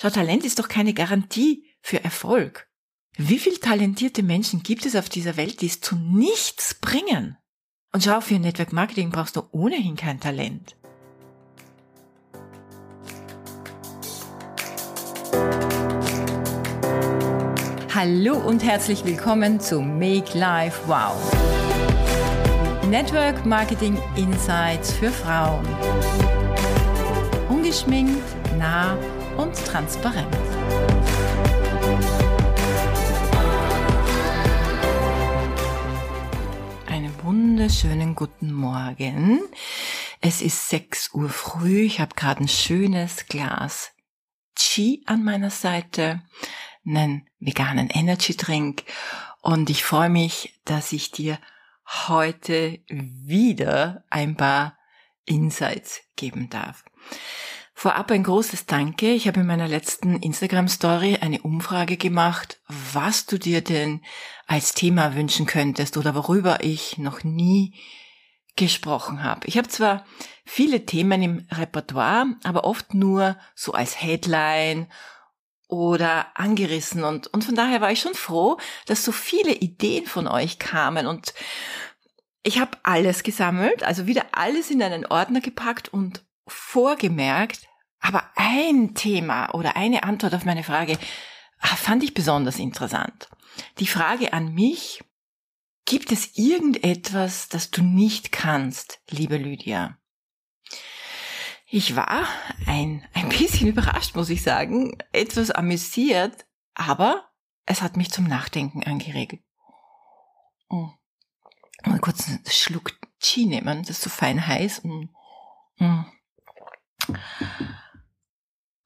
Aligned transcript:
Schau, 0.00 0.10
Talent 0.10 0.44
ist 0.44 0.60
doch 0.60 0.68
keine 0.68 0.94
Garantie 0.94 1.64
für 1.80 2.04
Erfolg. 2.04 2.68
Wie 3.16 3.40
viele 3.40 3.58
talentierte 3.58 4.22
Menschen 4.22 4.62
gibt 4.62 4.86
es 4.86 4.94
auf 4.94 5.08
dieser 5.08 5.36
Welt, 5.36 5.60
die 5.60 5.66
es 5.66 5.80
zu 5.80 5.96
nichts 5.96 6.74
bringen? 6.74 7.36
Und 7.92 8.04
schau, 8.04 8.20
für 8.20 8.38
Network 8.38 8.72
Marketing 8.72 9.10
brauchst 9.10 9.34
du 9.34 9.42
ohnehin 9.50 9.96
kein 9.96 10.20
Talent. 10.20 10.76
Hallo 17.92 18.36
und 18.36 18.62
herzlich 18.62 19.04
willkommen 19.04 19.58
zu 19.58 19.80
Make 19.80 20.38
Life 20.38 20.80
Wow. 20.86 21.16
Network 22.88 23.44
Marketing 23.44 23.98
Insights 24.14 24.92
für 24.92 25.10
Frauen. 25.10 25.66
Ungeschminkt, 27.48 28.22
nah 28.56 28.96
und 29.48 29.64
transparent. 29.64 30.36
Einen 36.86 37.14
wunderschönen 37.22 38.14
guten 38.14 38.52
Morgen. 38.52 39.40
Es 40.20 40.42
ist 40.42 40.68
6 40.68 41.14
Uhr 41.14 41.30
früh. 41.30 41.80
Ich 41.80 42.00
habe 42.00 42.14
gerade 42.14 42.44
ein 42.44 42.48
schönes 42.48 43.26
Glas 43.26 43.92
Chi 44.54 45.02
an 45.06 45.24
meiner 45.24 45.50
Seite, 45.50 46.20
einen 46.84 47.26
veganen 47.38 47.88
Energy 47.88 48.36
Drink 48.36 48.82
und 49.40 49.70
ich 49.70 49.82
freue 49.82 50.10
mich, 50.10 50.60
dass 50.66 50.92
ich 50.92 51.10
dir 51.10 51.38
heute 52.06 52.80
wieder 52.88 54.04
ein 54.10 54.36
paar 54.36 54.76
Insights 55.24 56.02
geben 56.16 56.50
darf. 56.50 56.84
Vorab 57.80 58.10
ein 58.10 58.24
großes 58.24 58.66
Danke. 58.66 59.12
Ich 59.12 59.28
habe 59.28 59.38
in 59.38 59.46
meiner 59.46 59.68
letzten 59.68 60.16
Instagram-Story 60.16 61.18
eine 61.20 61.42
Umfrage 61.42 61.96
gemacht, 61.96 62.60
was 62.66 63.26
du 63.26 63.38
dir 63.38 63.60
denn 63.60 64.02
als 64.48 64.74
Thema 64.74 65.14
wünschen 65.14 65.46
könntest 65.46 65.96
oder 65.96 66.16
worüber 66.16 66.64
ich 66.64 66.98
noch 66.98 67.22
nie 67.22 67.76
gesprochen 68.56 69.22
habe. 69.22 69.46
Ich 69.46 69.56
habe 69.56 69.68
zwar 69.68 70.04
viele 70.44 70.86
Themen 70.86 71.22
im 71.22 71.46
Repertoire, 71.52 72.26
aber 72.42 72.64
oft 72.64 72.94
nur 72.94 73.38
so 73.54 73.74
als 73.74 74.02
Headline 74.02 74.90
oder 75.68 76.36
angerissen 76.36 77.04
und, 77.04 77.28
und 77.28 77.44
von 77.44 77.54
daher 77.54 77.80
war 77.80 77.92
ich 77.92 78.00
schon 78.00 78.14
froh, 78.14 78.58
dass 78.86 79.04
so 79.04 79.12
viele 79.12 79.52
Ideen 79.52 80.06
von 80.06 80.26
euch 80.26 80.58
kamen 80.58 81.06
und 81.06 81.32
ich 82.42 82.58
habe 82.58 82.76
alles 82.82 83.22
gesammelt, 83.22 83.84
also 83.84 84.08
wieder 84.08 84.24
alles 84.32 84.68
in 84.68 84.82
einen 84.82 85.06
Ordner 85.06 85.40
gepackt 85.40 85.90
und 85.90 86.24
vorgemerkt, 86.48 87.67
aber 88.00 88.24
ein 88.36 88.94
Thema 88.94 89.54
oder 89.54 89.76
eine 89.76 90.04
Antwort 90.04 90.34
auf 90.34 90.44
meine 90.44 90.64
Frage 90.64 90.98
ah, 91.60 91.76
fand 91.76 92.02
ich 92.02 92.14
besonders 92.14 92.58
interessant. 92.58 93.28
Die 93.78 93.86
Frage 93.86 94.32
an 94.32 94.54
mich, 94.54 95.02
gibt 95.84 96.12
es 96.12 96.36
irgendetwas, 96.36 97.48
das 97.48 97.70
du 97.70 97.82
nicht 97.82 98.30
kannst, 98.30 99.00
liebe 99.10 99.36
Lydia? 99.36 99.98
Ich 101.66 101.96
war 101.96 102.26
ein, 102.66 103.06
ein 103.14 103.28
bisschen 103.28 103.68
überrascht, 103.68 104.14
muss 104.14 104.30
ich 104.30 104.42
sagen, 104.42 104.96
etwas 105.12 105.50
amüsiert, 105.50 106.46
aber 106.74 107.28
es 107.66 107.82
hat 107.82 107.96
mich 107.96 108.10
zum 108.10 108.24
Nachdenken 108.24 108.82
angeregt. 108.84 109.42
Oh. 110.70 110.90
Mal 111.84 112.00
kurz 112.00 112.28
einen 112.28 112.44
Schluck 112.46 112.92
Chi 113.20 113.46
nehmen, 113.46 113.82
das 113.82 113.90
ist 113.98 114.02
so 114.02 114.10
fein 114.10 114.46
heiß. 114.46 114.84
Mm. 114.84 115.08
Mm. 115.78 116.04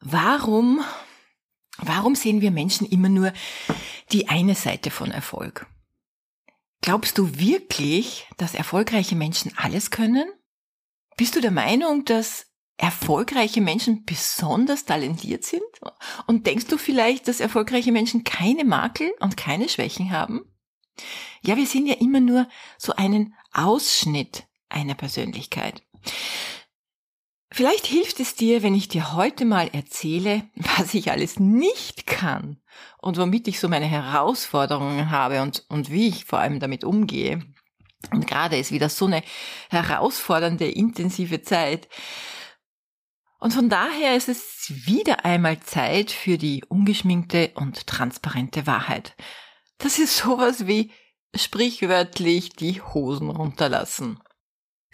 Warum, 0.04 0.80
warum 1.78 2.16
sehen 2.16 2.40
wir 2.40 2.50
Menschen 2.50 2.86
immer 2.88 3.08
nur 3.08 3.32
die 4.10 4.28
eine 4.28 4.56
Seite 4.56 4.90
von 4.90 5.12
Erfolg? 5.12 5.66
Glaubst 6.80 7.18
du 7.18 7.38
wirklich, 7.38 8.26
dass 8.36 8.54
erfolgreiche 8.54 9.14
Menschen 9.14 9.52
alles 9.56 9.92
können? 9.92 10.28
Bist 11.16 11.36
du 11.36 11.40
der 11.40 11.52
Meinung, 11.52 12.04
dass 12.04 12.46
erfolgreiche 12.78 13.60
Menschen 13.60 14.04
besonders 14.04 14.84
talentiert 14.84 15.44
sind? 15.44 15.62
Und 16.26 16.48
denkst 16.48 16.66
du 16.66 16.78
vielleicht, 16.78 17.28
dass 17.28 17.38
erfolgreiche 17.38 17.92
Menschen 17.92 18.24
keine 18.24 18.64
Makel 18.64 19.12
und 19.20 19.36
keine 19.36 19.68
Schwächen 19.68 20.10
haben? 20.10 20.40
Ja, 21.42 21.56
wir 21.56 21.66
sehen 21.66 21.86
ja 21.86 21.94
immer 21.94 22.20
nur 22.20 22.48
so 22.76 22.92
einen 22.94 23.34
Ausschnitt 23.52 24.48
einer 24.68 24.94
Persönlichkeit. 24.94 25.84
Vielleicht 27.54 27.86
hilft 27.86 28.18
es 28.18 28.34
dir, 28.34 28.62
wenn 28.62 28.74
ich 28.74 28.88
dir 28.88 29.12
heute 29.12 29.44
mal 29.44 29.68
erzähle, 29.72 30.44
was 30.56 30.94
ich 30.94 31.10
alles 31.10 31.38
nicht 31.38 32.06
kann 32.06 32.56
und 32.98 33.18
womit 33.18 33.46
ich 33.46 33.60
so 33.60 33.68
meine 33.68 33.86
Herausforderungen 33.86 35.10
habe 35.10 35.42
und, 35.42 35.64
und 35.68 35.90
wie 35.90 36.08
ich 36.08 36.24
vor 36.24 36.38
allem 36.38 36.60
damit 36.60 36.82
umgehe. 36.82 37.42
Und 38.10 38.26
gerade 38.26 38.56
ist 38.56 38.72
wieder 38.72 38.88
so 38.88 39.04
eine 39.04 39.22
herausfordernde, 39.70 40.66
intensive 40.66 41.42
Zeit. 41.42 41.88
Und 43.38 43.52
von 43.52 43.68
daher 43.68 44.16
ist 44.16 44.30
es 44.30 44.72
wieder 44.86 45.26
einmal 45.26 45.60
Zeit 45.60 46.10
für 46.10 46.38
die 46.38 46.64
ungeschminkte 46.68 47.52
und 47.54 47.86
transparente 47.86 48.66
Wahrheit. 48.66 49.14
Das 49.76 49.98
ist 49.98 50.16
sowas 50.16 50.66
wie 50.66 50.90
sprichwörtlich 51.34 52.50
die 52.50 52.80
Hosen 52.80 53.28
runterlassen. 53.28 54.20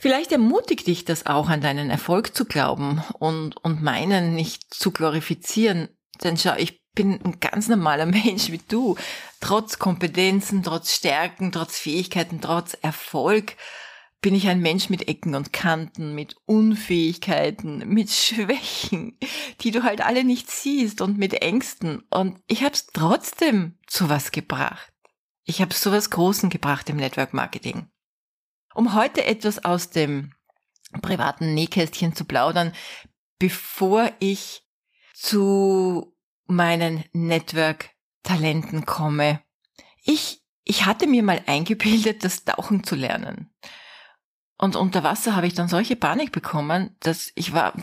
Vielleicht 0.00 0.30
ermutigt 0.30 0.86
dich 0.86 1.04
das 1.04 1.26
auch, 1.26 1.48
an 1.48 1.60
deinen 1.60 1.90
Erfolg 1.90 2.34
zu 2.34 2.44
glauben 2.44 3.02
und, 3.18 3.56
und 3.56 3.82
meinen 3.82 4.36
nicht 4.36 4.72
zu 4.72 4.92
glorifizieren. 4.92 5.88
Denn 6.22 6.36
schau, 6.36 6.54
ich 6.56 6.80
bin 6.94 7.20
ein 7.24 7.40
ganz 7.40 7.66
normaler 7.66 8.06
Mensch 8.24 8.52
wie 8.52 8.60
du. 8.68 8.96
Trotz 9.40 9.80
Kompetenzen, 9.80 10.62
trotz 10.62 10.94
Stärken, 10.94 11.50
trotz 11.50 11.78
Fähigkeiten, 11.78 12.40
trotz 12.40 12.74
Erfolg 12.80 13.56
bin 14.20 14.34
ich 14.34 14.48
ein 14.48 14.60
Mensch 14.60 14.88
mit 14.88 15.08
Ecken 15.08 15.34
und 15.34 15.52
Kanten, 15.52 16.14
mit 16.14 16.36
Unfähigkeiten, 16.44 17.78
mit 17.88 18.10
Schwächen, 18.10 19.18
die 19.60 19.72
du 19.72 19.82
halt 19.82 20.00
alle 20.00 20.22
nicht 20.22 20.48
siehst 20.48 21.00
und 21.00 21.18
mit 21.18 21.34
Ängsten. 21.34 22.04
Und 22.10 22.40
ich 22.46 22.62
habe 22.62 22.74
es 22.74 22.86
trotzdem 22.86 23.78
zu 23.88 24.08
was 24.08 24.30
gebracht. 24.30 24.92
Ich 25.44 25.60
habe 25.60 25.74
zu 25.74 25.90
was 25.90 26.10
Großen 26.10 26.50
gebracht 26.50 26.88
im 26.88 26.96
Network 26.96 27.34
Marketing. 27.34 27.88
Um 28.78 28.94
heute 28.94 29.24
etwas 29.24 29.64
aus 29.64 29.90
dem 29.90 30.34
privaten 31.02 31.52
Nähkästchen 31.52 32.14
zu 32.14 32.24
plaudern, 32.24 32.72
bevor 33.40 34.12
ich 34.20 34.62
zu 35.14 36.14
meinen 36.46 37.02
Network-Talenten 37.12 38.86
komme. 38.86 39.40
Ich, 40.04 40.44
ich 40.62 40.86
hatte 40.86 41.08
mir 41.08 41.24
mal 41.24 41.42
eingebildet, 41.46 42.22
das 42.22 42.44
Tauchen 42.44 42.84
zu 42.84 42.94
lernen. 42.94 43.52
Und 44.58 44.76
unter 44.76 45.02
Wasser 45.02 45.34
habe 45.34 45.48
ich 45.48 45.54
dann 45.54 45.66
solche 45.66 45.96
Panik 45.96 46.30
bekommen, 46.30 46.96
dass 47.00 47.32
ich 47.34 47.52
war 47.52 47.74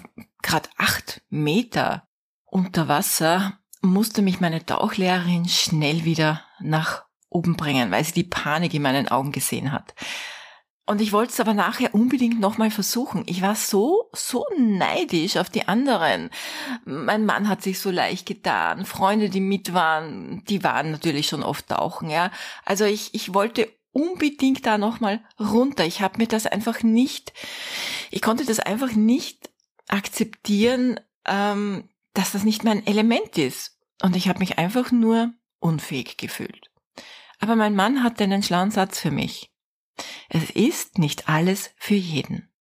gerade 0.42 0.70
acht 0.78 1.24
Meter 1.28 2.08
unter 2.46 2.88
Wasser, 2.88 3.60
musste 3.82 4.22
mich 4.22 4.40
meine 4.40 4.66
Tauchlehrerin 4.66 5.50
schnell 5.50 6.06
wieder 6.06 6.46
nach 6.62 7.04
oben 7.28 7.58
bringen, 7.58 7.92
weil 7.92 8.06
sie 8.06 8.14
die 8.14 8.24
Panik 8.24 8.74
in 8.74 8.82
meinen 8.82 9.10
Augen 9.10 9.34
gesehen 9.34 9.74
hat. 9.74 9.94
Und 10.88 11.02
ich 11.02 11.12
wollte 11.12 11.34
es 11.34 11.40
aber 11.40 11.56
nachher 11.56 11.96
unbedingt 11.96 12.40
nochmal 12.40 12.70
versuchen. 12.70 13.24
Ich 13.26 13.42
war 13.42 13.56
so, 13.56 14.10
so 14.14 14.46
neidisch 14.56 15.38
auf 15.38 15.50
die 15.50 15.68
anderen. 15.68 16.30
Mein 16.86 17.26
Mann 17.26 17.50
hat 17.50 17.64
sich 17.64 17.80
so 17.80 17.90
leicht 17.90 18.28
getan. 18.28 18.86
Freunde, 18.86 19.30
die 19.30 19.40
mit 19.40 19.74
waren, 19.74 20.44
die 20.48 20.64
waren 20.64 20.92
natürlich 20.92 21.28
schon 21.28 21.42
oft 21.42 21.70
tauchen, 21.70 22.12
ja. 22.12 22.30
Also 22.66 22.86
ich, 22.86 23.16
ich 23.16 23.34
wollte 23.34 23.68
unbedingt 23.94 24.66
da 24.66 24.78
nochmal 24.78 25.22
runter. 25.40 25.86
Ich 25.86 26.02
habe 26.02 26.20
mir 26.20 26.28
das 26.28 26.46
einfach 26.46 26.84
nicht, 26.84 27.34
ich 28.12 28.22
konnte 28.22 28.46
das 28.46 28.60
einfach 28.60 28.92
nicht 28.92 29.50
akzeptieren, 29.88 31.00
ähm, 31.26 31.90
dass 32.14 32.34
das 32.34 32.44
nicht 32.44 32.64
mein 32.64 32.86
Element 32.86 33.40
ist. 33.40 33.80
Und 34.04 34.16
ich 34.16 34.28
habe 34.28 34.40
mich 34.40 34.60
einfach 34.60 34.92
nur 34.92 35.34
unfähig 35.60 36.18
gefühlt. 36.18 36.70
Aber 37.40 37.56
mein 37.56 37.76
Mann 37.76 38.04
hatte 38.04 38.24
einen 38.24 38.44
schlauen 38.44 38.70
Satz 38.70 39.00
für 39.00 39.12
mich. 39.12 39.50
Es 40.30 40.50
ist 40.50 40.98
nicht 40.98 41.30
alles 41.30 41.72
für 41.78 41.96
jeden. 41.96 42.52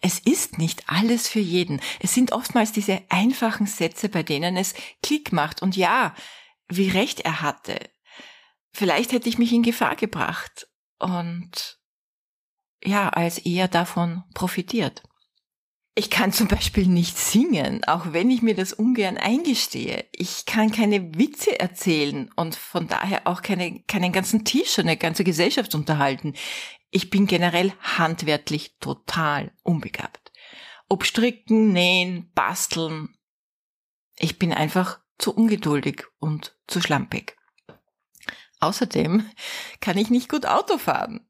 Es 0.00 0.18
ist 0.18 0.58
nicht 0.58 0.88
alles 0.88 1.28
für 1.28 1.38
jeden. 1.38 1.80
Es 2.00 2.14
sind 2.14 2.32
oftmals 2.32 2.72
diese 2.72 3.02
einfachen 3.08 3.66
Sätze, 3.66 4.08
bei 4.08 4.22
denen 4.22 4.56
es 4.56 4.74
Klick 5.02 5.32
macht. 5.32 5.62
Und 5.62 5.76
ja, 5.76 6.14
wie 6.68 6.88
recht 6.88 7.20
er 7.20 7.42
hatte. 7.42 7.78
Vielleicht 8.72 9.12
hätte 9.12 9.28
ich 9.28 9.38
mich 9.38 9.52
in 9.52 9.62
Gefahr 9.62 9.96
gebracht 9.96 10.66
und 10.98 11.78
ja, 12.84 13.10
als 13.10 13.38
er 13.38 13.68
davon 13.68 14.24
profitiert. 14.34 15.02
Ich 15.94 16.08
kann 16.08 16.32
zum 16.32 16.48
Beispiel 16.48 16.86
nicht 16.86 17.18
singen, 17.18 17.84
auch 17.84 18.14
wenn 18.14 18.30
ich 18.30 18.40
mir 18.40 18.54
das 18.54 18.72
ungern 18.72 19.18
eingestehe. 19.18 20.06
Ich 20.12 20.46
kann 20.46 20.72
keine 20.72 21.18
Witze 21.18 21.60
erzählen 21.60 22.30
und 22.34 22.56
von 22.56 22.88
daher 22.88 23.26
auch 23.26 23.42
keine, 23.42 23.82
keinen 23.82 24.10
ganzen 24.10 24.46
Tisch, 24.46 24.78
eine 24.78 24.96
ganze 24.96 25.22
Gesellschaft 25.22 25.74
unterhalten. 25.74 26.32
Ich 26.90 27.10
bin 27.10 27.26
generell 27.26 27.74
handwerklich 27.80 28.78
total 28.78 29.52
unbegabt. 29.64 30.32
Ob 30.88 31.04
stricken, 31.04 31.72
nähen, 31.72 32.30
basteln, 32.34 33.14
Ich 34.16 34.38
bin 34.38 34.52
einfach 34.52 35.00
zu 35.18 35.34
ungeduldig 35.34 36.04
und 36.18 36.56
zu 36.68 36.80
schlampig. 36.80 37.36
Außerdem 38.60 39.28
kann 39.80 39.98
ich 39.98 40.08
nicht 40.08 40.28
gut 40.28 40.46
Auto 40.46 40.78
fahren. 40.78 41.26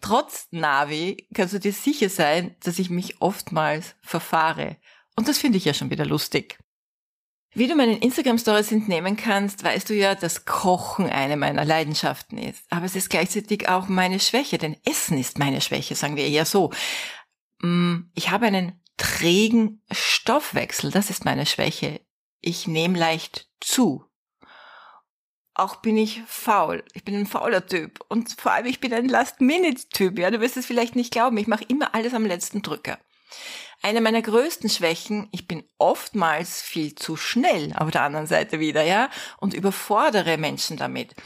Trotz 0.00 0.48
Navi 0.50 1.28
kannst 1.34 1.54
du 1.54 1.60
dir 1.60 1.72
sicher 1.72 2.08
sein, 2.08 2.56
dass 2.62 2.78
ich 2.78 2.90
mich 2.90 3.20
oftmals 3.20 3.96
verfahre. 4.00 4.76
Und 5.16 5.28
das 5.28 5.38
finde 5.38 5.58
ich 5.58 5.64
ja 5.64 5.74
schon 5.74 5.90
wieder 5.90 6.06
lustig. 6.06 6.58
Wie 7.54 7.66
du 7.66 7.74
meinen 7.74 7.98
Instagram-Stories 7.98 8.72
entnehmen 8.72 9.16
kannst, 9.16 9.64
weißt 9.64 9.88
du 9.88 9.94
ja, 9.94 10.14
dass 10.14 10.44
Kochen 10.44 11.08
eine 11.08 11.36
meiner 11.36 11.64
Leidenschaften 11.64 12.38
ist. 12.38 12.62
Aber 12.70 12.84
es 12.84 12.94
ist 12.94 13.08
gleichzeitig 13.08 13.68
auch 13.68 13.88
meine 13.88 14.20
Schwäche, 14.20 14.58
denn 14.58 14.76
Essen 14.84 15.18
ist 15.18 15.38
meine 15.38 15.60
Schwäche, 15.60 15.94
sagen 15.94 16.16
wir 16.16 16.26
eher 16.26 16.44
so. 16.44 16.70
Mm, 17.60 18.10
ich 18.14 18.30
habe 18.30 18.46
einen 18.46 18.80
trägen 18.96 19.82
Stoffwechsel, 19.90 20.90
das 20.90 21.10
ist 21.10 21.24
meine 21.24 21.46
Schwäche. 21.46 22.00
Ich 22.40 22.68
nehme 22.68 22.98
leicht 22.98 23.48
zu. 23.60 24.04
Auch 25.58 25.76
bin 25.76 25.96
ich 25.96 26.22
faul. 26.28 26.84
Ich 26.94 27.04
bin 27.04 27.16
ein 27.16 27.26
fauler 27.26 27.66
Typ. 27.66 27.98
Und 28.08 28.40
vor 28.40 28.52
allem, 28.52 28.66
ich 28.66 28.78
bin 28.78 28.94
ein 28.94 29.08
Last-Minute-Typ. 29.08 30.16
Ja, 30.16 30.30
du 30.30 30.40
wirst 30.40 30.56
es 30.56 30.66
vielleicht 30.66 30.94
nicht 30.94 31.10
glauben. 31.10 31.36
Ich 31.36 31.48
mache 31.48 31.64
immer 31.66 31.96
alles 31.96 32.14
am 32.14 32.24
letzten 32.24 32.62
Drücker. 32.62 32.96
Eine 33.82 34.00
meiner 34.00 34.22
größten 34.22 34.70
Schwächen, 34.70 35.28
ich 35.32 35.48
bin 35.48 35.64
oftmals 35.78 36.62
viel 36.62 36.94
zu 36.94 37.16
schnell 37.16 37.72
auf 37.76 37.90
der 37.90 38.02
anderen 38.02 38.28
Seite 38.28 38.60
wieder, 38.60 38.82
ja, 38.82 39.10
und 39.38 39.52
überfordere 39.52 40.38
Menschen 40.38 40.76
damit. 40.76 41.16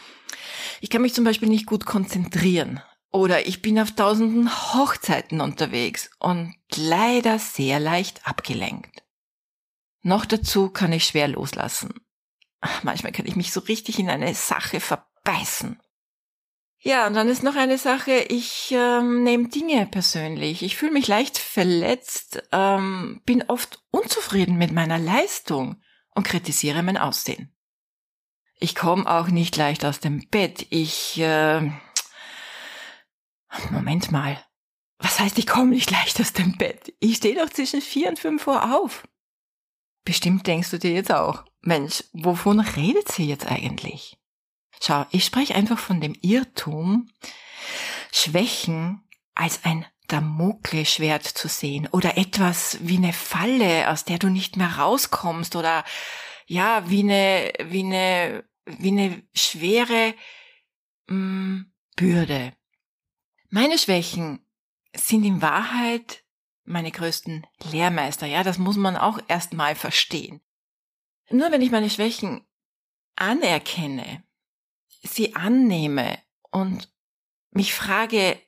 Ich 0.80 0.88
kann 0.88 1.02
mich 1.02 1.12
zum 1.12 1.24
Beispiel 1.24 1.48
nicht 1.48 1.66
gut 1.66 1.84
konzentrieren. 1.84 2.82
Oder 3.10 3.46
ich 3.46 3.60
bin 3.60 3.78
auf 3.78 3.90
tausenden 3.90 4.50
Hochzeiten 4.50 5.42
unterwegs 5.42 6.10
und 6.18 6.54
leider 6.74 7.38
sehr 7.38 7.80
leicht 7.80 8.26
abgelenkt. 8.26 9.02
Noch 10.00 10.24
dazu 10.24 10.70
kann 10.70 10.92
ich 10.92 11.04
schwer 11.04 11.28
loslassen. 11.28 12.00
Manchmal 12.82 13.12
kann 13.12 13.26
ich 13.26 13.36
mich 13.36 13.52
so 13.52 13.60
richtig 13.60 13.98
in 13.98 14.10
eine 14.10 14.34
Sache 14.34 14.80
verbeißen. 14.80 15.80
Ja, 16.84 17.06
und 17.06 17.14
dann 17.14 17.28
ist 17.28 17.44
noch 17.44 17.54
eine 17.54 17.78
Sache, 17.78 18.12
ich 18.28 18.72
ähm, 18.72 19.22
nehme 19.22 19.48
Dinge 19.48 19.86
persönlich. 19.86 20.64
Ich 20.64 20.76
fühle 20.76 20.92
mich 20.92 21.06
leicht 21.06 21.38
verletzt, 21.38 22.42
ähm, 22.50 23.22
bin 23.24 23.44
oft 23.44 23.84
unzufrieden 23.92 24.56
mit 24.56 24.72
meiner 24.72 24.98
Leistung 24.98 25.80
und 26.10 26.26
kritisiere 26.26 26.82
mein 26.82 26.96
Aussehen. 26.96 27.54
Ich 28.58 28.74
komme 28.74 29.08
auch 29.08 29.28
nicht 29.28 29.56
leicht 29.56 29.84
aus 29.84 30.00
dem 30.00 30.28
Bett. 30.28 30.66
Ich... 30.70 31.18
Äh, 31.20 31.70
Moment 33.70 34.10
mal. 34.10 34.42
Was 34.98 35.20
heißt, 35.20 35.38
ich 35.38 35.46
komme 35.46 35.70
nicht 35.70 35.90
leicht 35.90 36.20
aus 36.20 36.32
dem 36.32 36.56
Bett? 36.56 36.94
Ich 37.00 37.16
stehe 37.16 37.34
doch 37.34 37.50
zwischen 37.50 37.80
vier 37.80 38.08
und 38.08 38.18
fünf 38.18 38.46
Uhr 38.46 38.74
auf. 38.74 39.06
Bestimmt 40.04 40.46
denkst 40.46 40.70
du 40.70 40.78
dir 40.78 40.92
jetzt 40.92 41.12
auch, 41.12 41.44
Mensch, 41.62 42.04
wovon 42.12 42.60
redet 42.60 43.10
sie 43.10 43.26
jetzt 43.26 43.46
eigentlich? 43.46 44.18
Schau, 44.80 45.06
ich 45.10 45.24
spreche 45.24 45.54
einfach 45.54 45.78
von 45.78 46.00
dem 46.00 46.16
Irrtum, 46.20 47.08
Schwächen 48.10 49.02
als 49.34 49.64
ein 49.64 49.86
Damoklesschwert 50.08 51.24
zu 51.24 51.48
sehen 51.48 51.88
oder 51.92 52.18
etwas 52.18 52.78
wie 52.82 52.96
eine 52.96 53.12
Falle, 53.12 53.88
aus 53.90 54.04
der 54.04 54.18
du 54.18 54.28
nicht 54.28 54.56
mehr 54.56 54.78
rauskommst 54.78 55.56
oder 55.56 55.84
ja, 56.46 56.90
wie 56.90 57.00
eine, 57.00 57.52
wie 57.70 57.84
eine, 57.84 58.44
wie 58.66 58.88
eine 58.88 59.22
schwere 59.32 60.14
mh, 61.06 61.16
mm, 61.16 61.72
Bürde. 61.96 62.52
Meine 63.48 63.78
Schwächen 63.78 64.44
sind 64.94 65.24
in 65.24 65.40
Wahrheit 65.40 66.24
meine 66.64 66.90
größten 66.90 67.46
Lehrmeister. 67.70 68.26
Ja, 68.26 68.42
das 68.42 68.58
muss 68.58 68.76
man 68.76 68.96
auch 68.96 69.18
erstmal 69.28 69.74
verstehen. 69.74 70.40
Nur 71.32 71.50
wenn 71.50 71.62
ich 71.62 71.70
meine 71.70 71.88
Schwächen 71.88 72.42
anerkenne, 73.16 74.22
sie 75.02 75.34
annehme 75.34 76.18
und 76.50 76.92
mich 77.50 77.72
frage, 77.72 78.38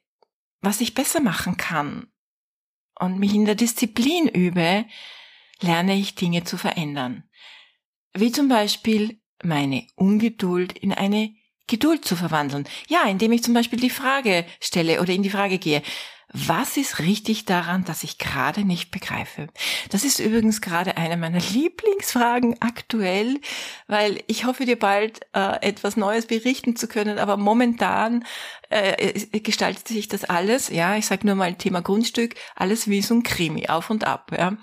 was 0.60 0.82
ich 0.82 0.94
besser 0.94 1.20
machen 1.20 1.56
kann 1.56 2.12
und 2.98 3.18
mich 3.18 3.34
in 3.34 3.46
der 3.46 3.54
Disziplin 3.54 4.28
übe, 4.28 4.84
lerne 5.60 5.94
ich 5.94 6.14
Dinge 6.14 6.44
zu 6.44 6.58
verändern. 6.58 7.28
Wie 8.12 8.30
zum 8.30 8.48
Beispiel 8.48 9.20
meine 9.42 9.86
Ungeduld 9.96 10.76
in 10.76 10.92
eine 10.92 11.34
Geduld 11.66 12.04
zu 12.04 12.16
verwandeln. 12.16 12.68
Ja, 12.88 13.08
indem 13.08 13.32
ich 13.32 13.42
zum 13.42 13.54
Beispiel 13.54 13.80
die 13.80 13.90
Frage 13.90 14.44
stelle 14.60 15.00
oder 15.00 15.12
in 15.12 15.22
die 15.22 15.30
Frage 15.30 15.58
gehe, 15.58 15.82
was 16.36 16.76
ist 16.76 16.98
richtig 16.98 17.44
daran, 17.44 17.84
dass 17.84 18.02
ich 18.02 18.18
gerade 18.18 18.64
nicht 18.64 18.90
begreife? 18.90 19.46
Das 19.90 20.02
ist 20.02 20.18
übrigens 20.18 20.60
gerade 20.60 20.96
eine 20.96 21.16
meiner 21.16 21.38
Lieblingsfragen 21.52 22.60
aktuell, 22.60 23.40
weil 23.86 24.20
ich 24.26 24.44
hoffe 24.44 24.66
dir 24.66 24.78
bald 24.78 25.20
äh, 25.32 25.62
etwas 25.62 25.96
Neues 25.96 26.26
berichten 26.26 26.74
zu 26.74 26.88
können, 26.88 27.18
aber 27.18 27.36
momentan 27.36 28.24
äh, 28.68 29.40
gestaltet 29.40 29.86
sich 29.86 30.08
das 30.08 30.24
alles, 30.24 30.70
ja, 30.70 30.96
ich 30.96 31.06
sage 31.06 31.24
nur 31.24 31.36
mal 31.36 31.54
Thema 31.54 31.82
Grundstück, 31.82 32.34
alles 32.56 32.88
wie 32.88 33.00
so 33.00 33.14
ein 33.14 33.22
Krimi, 33.22 33.68
auf 33.68 33.90
und 33.90 34.04
ab, 34.04 34.32
ja. 34.36 34.56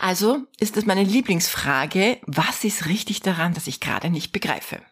Also 0.00 0.42
ist 0.58 0.76
das 0.76 0.84
meine 0.84 1.04
Lieblingsfrage, 1.04 2.18
was 2.26 2.64
ist 2.64 2.86
richtig 2.86 3.20
daran, 3.20 3.54
dass 3.54 3.68
ich 3.68 3.78
gerade 3.78 4.10
nicht 4.10 4.32
begreife? 4.32 4.82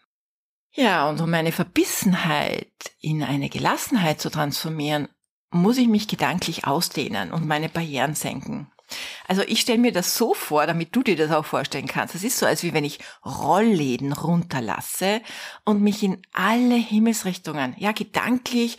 Ja, 0.75 1.09
und 1.09 1.21
um 1.21 1.31
meine 1.31 1.53
Verbissenheit 1.53 2.73
in 3.01 3.23
eine 3.23 3.51
Gelassenheit 3.51 4.21
zu 4.21 4.31
transformieren, 4.31 5.09
muss 5.51 5.77
ich 5.77 5.87
mich 5.87 6.09
gedanklich 6.09 6.67
ausdehnen 6.67 7.31
und 7.31 7.47
meine 7.47 7.69
Barrieren 7.69 8.15
senken. 8.15 8.72
Also 9.29 9.43
ich 9.43 9.61
stelle 9.61 9.79
mir 9.79 9.93
das 9.93 10.17
so 10.17 10.35
vor, 10.35 10.67
damit 10.67 10.95
du 10.95 11.03
dir 11.03 11.17
das 11.17 11.31
auch 11.31 11.45
vorstellen 11.45 11.87
kannst. 11.87 12.15
Es 12.15 12.25
ist 12.25 12.39
so, 12.39 12.47
als 12.47 12.63
wie 12.63 12.73
wenn 12.75 12.85
ich 12.85 12.99
Rollläden 13.25 14.13
runterlasse 14.13 15.21
und 15.65 15.83
mich 15.83 16.03
in 16.03 16.23
alle 16.33 16.75
Himmelsrichtungen, 16.75 17.75
ja 17.79 17.93
gedanklich 17.93 18.79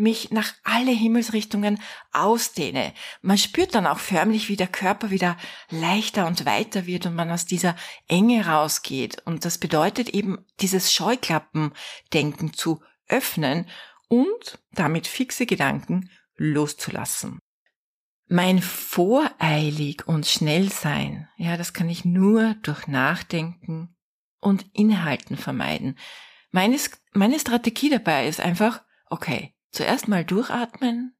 mich 0.00 0.30
nach 0.30 0.54
alle 0.64 0.90
Himmelsrichtungen 0.90 1.80
ausdehne. 2.12 2.92
Man 3.22 3.38
spürt 3.38 3.74
dann 3.74 3.86
auch 3.86 3.98
förmlich, 3.98 4.48
wie 4.48 4.56
der 4.56 4.66
Körper 4.66 5.10
wieder 5.10 5.36
leichter 5.70 6.26
und 6.26 6.46
weiter 6.46 6.86
wird 6.86 7.06
und 7.06 7.14
man 7.14 7.30
aus 7.30 7.44
dieser 7.44 7.76
Enge 8.08 8.46
rausgeht. 8.46 9.22
Und 9.26 9.44
das 9.44 9.58
bedeutet 9.58 10.08
eben, 10.08 10.44
dieses 10.60 10.92
Scheuklappendenken 10.92 12.54
zu 12.54 12.82
öffnen 13.08 13.66
und 14.08 14.58
damit 14.72 15.06
fixe 15.06 15.46
Gedanken 15.46 16.10
loszulassen. 16.36 17.38
Mein 18.32 18.62
voreilig 18.62 20.06
und 20.06 20.24
schnell 20.24 20.70
sein, 20.70 21.28
ja, 21.36 21.56
das 21.56 21.72
kann 21.72 21.88
ich 21.88 22.04
nur 22.04 22.54
durch 22.62 22.86
Nachdenken 22.86 23.96
und 24.38 24.66
Inhalten 24.72 25.36
vermeiden. 25.36 25.98
Meine, 26.52 26.78
meine 27.12 27.40
Strategie 27.40 27.90
dabei 27.90 28.28
ist 28.28 28.38
einfach, 28.38 28.84
okay, 29.06 29.56
zuerst 29.72 30.06
mal 30.06 30.24
durchatmen, 30.24 31.16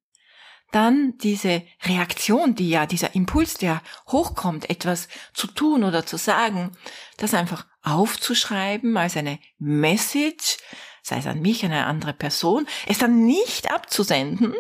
dann 0.71 1.19
diese 1.19 1.65
Reaktion, 1.83 2.55
die 2.55 2.71
ja, 2.71 2.87
dieser 2.87 3.13
Impuls, 3.17 3.55
der 3.55 3.83
hochkommt, 4.07 4.71
etwas 4.71 5.09
zu 5.35 5.49
tun 5.49 5.83
oder 5.83 6.07
zu 6.07 6.17
sagen, 6.17 6.77
das 7.17 7.35
einfach 7.35 7.67
aufzuschreiben 7.83 8.97
als 8.97 9.17
eine 9.17 9.41
Message, 9.59 10.59
sei 11.03 11.19
es 11.19 11.27
an 11.27 11.43
mich, 11.43 11.65
an 11.65 11.73
eine 11.73 11.87
andere 11.87 12.13
Person, 12.13 12.69
es 12.87 12.99
dann 12.99 13.27
nicht 13.27 13.73
abzusenden, 13.73 14.55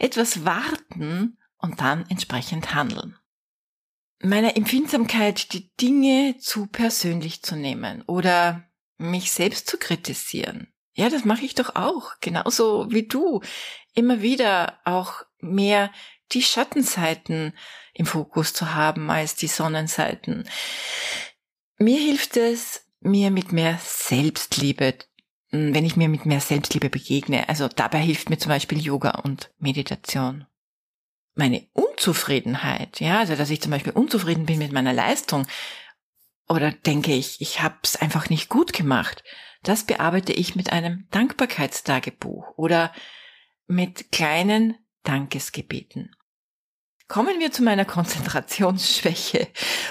etwas 0.00 0.44
warten 0.44 1.38
und 1.62 1.80
dann 1.80 2.04
entsprechend 2.08 2.74
handeln. 2.74 3.16
Meine 4.20 4.54
Empfindsamkeit, 4.54 5.52
die 5.52 5.74
Dinge 5.76 6.36
zu 6.38 6.66
persönlich 6.66 7.42
zu 7.42 7.56
nehmen 7.56 8.02
oder 8.02 8.64
mich 8.98 9.32
selbst 9.32 9.66
zu 9.66 9.78
kritisieren. 9.78 10.72
Ja, 10.94 11.08
das 11.08 11.24
mache 11.24 11.44
ich 11.44 11.54
doch 11.54 11.74
auch, 11.74 12.12
genauso 12.20 12.90
wie 12.90 13.08
du. 13.08 13.40
Immer 13.94 14.22
wieder 14.22 14.78
auch 14.84 15.24
mehr 15.40 15.90
die 16.32 16.42
Schattenseiten 16.42 17.54
im 17.94 18.06
Fokus 18.06 18.52
zu 18.52 18.74
haben 18.74 19.10
als 19.10 19.34
die 19.34 19.48
Sonnenseiten. 19.48 20.48
Mir 21.78 21.98
hilft 21.98 22.36
es, 22.36 22.86
mir 23.00 23.30
mit 23.30 23.52
mehr 23.52 23.78
Selbstliebe 23.82 24.94
wenn 25.52 25.84
ich 25.84 25.96
mir 25.96 26.08
mit 26.08 26.24
mehr 26.24 26.40
Selbstliebe 26.40 26.88
begegne. 26.88 27.48
Also 27.48 27.68
dabei 27.68 28.00
hilft 28.00 28.30
mir 28.30 28.38
zum 28.38 28.48
Beispiel 28.48 28.80
Yoga 28.80 29.20
und 29.20 29.52
Meditation. 29.58 30.46
Meine 31.34 31.66
Unzufriedenheit, 31.72 33.00
ja, 33.00 33.20
also 33.20 33.36
dass 33.36 33.50
ich 33.50 33.62
zum 33.62 33.70
Beispiel 33.70 33.92
unzufrieden 33.92 34.46
bin 34.46 34.58
mit 34.58 34.72
meiner 34.72 34.92
Leistung 34.92 35.46
oder 36.48 36.72
denke 36.72 37.14
ich, 37.14 37.40
ich 37.40 37.62
habe 37.62 37.76
es 37.82 37.96
einfach 37.96 38.28
nicht 38.28 38.48
gut 38.48 38.72
gemacht, 38.72 39.24
das 39.62 39.84
bearbeite 39.84 40.32
ich 40.32 40.56
mit 40.56 40.72
einem 40.72 41.06
Dankbarkeitstagebuch 41.10 42.56
oder 42.56 42.92
mit 43.66 44.12
kleinen 44.12 44.76
Dankesgebeten. 45.04 46.14
Kommen 47.08 47.40
wir 47.40 47.52
zu 47.52 47.62
meiner 47.62 47.84
Konzentrationsschwäche 47.84 49.48